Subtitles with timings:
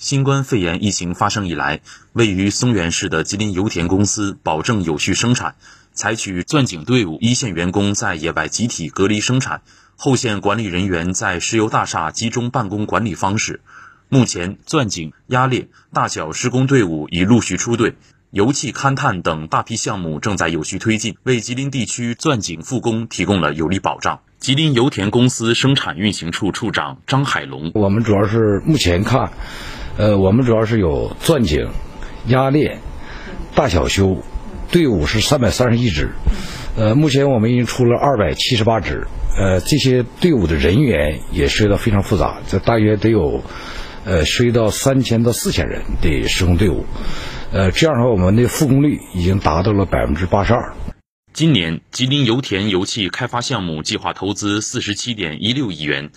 [0.00, 1.82] 新冠肺炎疫情发生以来，
[2.14, 5.56] 位于松原市的吉林油田公司保证有序生产，
[5.92, 9.60] 采取钻井队伍、一线员工在野外集体隔离生产、
[9.96, 13.60] 后线管理人员在石油大厦集中办公管理方式。
[14.08, 17.94] 目前，钻井、压裂、大小施工队伍已陆续出队，
[18.30, 24.20] 油气勘探等大批项目正在有序推进，为吉林地区钻井复工提供了有力保障。
[24.38, 29.30] 吉林油田公司生产运行处处长张海龙：我们主要是目前看。
[29.96, 31.68] 呃，我们主要是有钻井、
[32.26, 32.78] 压裂、
[33.54, 34.22] 大小修，
[34.70, 36.10] 队伍是三百三十一支。
[36.76, 39.06] 呃，目前我们已经出了二百七十八支。
[39.38, 43.42] 呃，这些队伍的人员也涉及到非常复杂，这大约得有，
[44.04, 46.84] 呃，涉及到三千到四千人的施工队伍。
[47.52, 50.74] 呃，这样的话，我们的复工率已经达到了百分之八十二。
[51.32, 56.10] 今年，吉林油田油气开发项目计划投资四十七点一六亿元。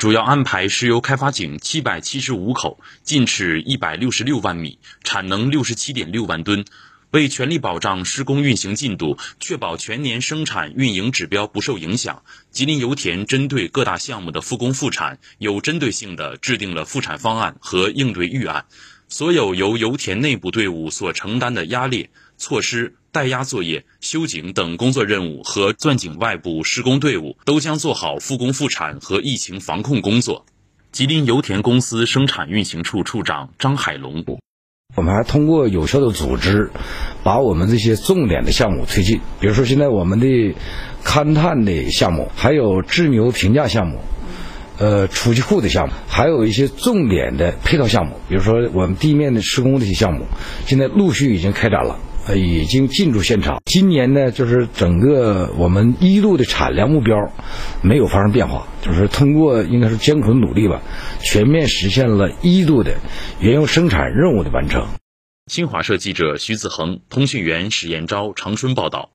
[0.00, 6.64] 主要安排石油开发井七百七十五口，进尺一百六十六万米，产能六十七点六万吨。
[7.10, 18.64] 为全力保障施工运行进度，确保全年生产运营指标不受影响，吉林油田针对各大项目的复工复产，有针对性地制定了复产方案和应对预案。
[19.10, 22.08] 所有由油田内部队伍所承担的压裂、
[22.38, 22.94] 措施。
[23.12, 30.46] 待压作业、修井等工作任务和钻井外部施工队伍都将做好复工复产和疫情防控工作。
[30.92, 34.24] 吉林油田公司生产运行处处长张海龙：
[34.94, 36.70] 我们还通过有效的组织，
[37.24, 39.20] 把我们这些重点的项目推进。
[39.40, 40.54] 比如说，现在我们的
[41.02, 43.98] 勘探的项目，还有制油评价项目，
[44.80, 50.24] 呃，储气库的项目，还有一些重点的配套项目，比如说我们地面的施工这些项目，
[50.64, 51.98] 现在陆续已经开展了。
[52.26, 53.62] 呃，已经进入现场。
[53.64, 57.16] 今年呢，就是整个我们一度的产量目标
[57.82, 60.82] 没有发生变化，就是通过应该是艰苦努力吧，
[61.22, 62.96] 全面实现了一度的
[63.40, 64.86] 原油生产任务的完成。
[65.46, 69.10] 新华社记者徐子恒，通讯员史彦昭长春报道。